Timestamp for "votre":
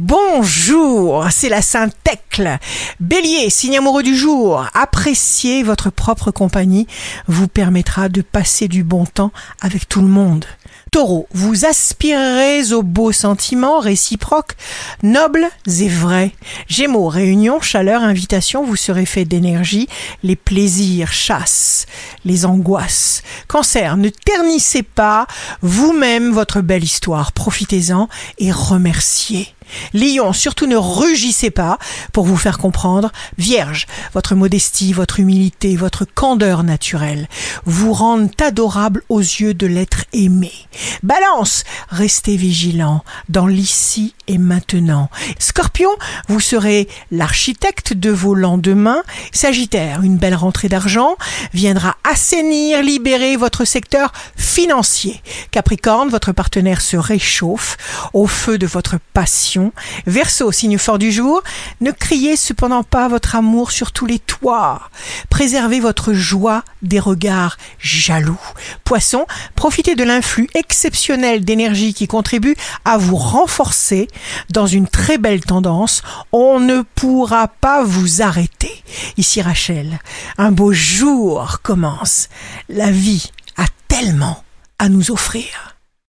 5.64-5.90, 26.30-26.60, 34.14-34.34, 34.92-35.20, 35.76-36.04, 53.36-53.64, 56.08-56.32, 58.66-58.96, 63.08-63.36, 65.80-66.12